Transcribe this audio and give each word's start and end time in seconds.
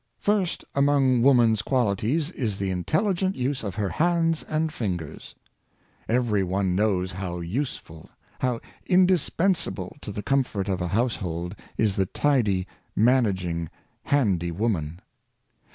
First 0.17 0.65
among 0.73 1.21
woman's 1.21 1.61
qualities 1.61 2.31
is 2.31 2.57
the 2.57 2.71
intelligent 2.71 3.35
use 3.35 3.63
of 3.63 3.75
her 3.75 3.89
hands 3.89 4.41
and 4.41 4.73
fingers. 4.73 5.35
Every 6.09 6.43
one 6.43 6.75
knows 6.75 7.11
how 7.11 7.39
use 7.41 7.77
ful, 7.77 8.09
how 8.39 8.61
indispensable 8.87 9.95
to 10.01 10.11
the 10.11 10.23
comfort 10.23 10.67
of 10.67 10.81
a 10.81 10.87
household, 10.87 11.53
is 11.77 11.97
the 11.97 12.07
tidy, 12.07 12.65
managing, 12.95 13.69
handy 14.05 14.49
woman. 14.49 15.01